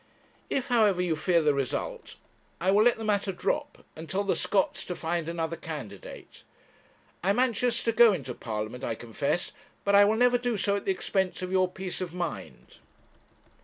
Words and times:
If, 0.49 0.69
however, 0.69 0.99
you 0.99 1.15
fear 1.15 1.43
the 1.43 1.53
result, 1.53 2.15
I 2.59 2.71
will 2.71 2.81
let 2.81 2.97
the 2.97 3.05
matter 3.05 3.31
drop, 3.31 3.85
and 3.95 4.09
tell 4.09 4.23
the 4.23 4.35
Scotts 4.35 4.83
to 4.85 4.95
find 4.95 5.29
another 5.29 5.55
candidate. 5.55 6.41
I 7.23 7.29
am 7.29 7.37
anxious 7.37 7.83
to 7.83 7.91
go 7.91 8.11
into 8.11 8.33
Parliament, 8.33 8.83
I 8.83 8.95
confess; 8.95 9.51
but 9.83 9.93
I 9.93 10.05
will 10.05 10.17
never 10.17 10.39
do 10.39 10.57
so 10.57 10.75
at 10.75 10.85
the 10.85 10.91
expense 10.91 11.43
of 11.43 11.51
your 11.51 11.67
peace 11.69 12.01
of 12.01 12.15
mind.' 12.15 12.79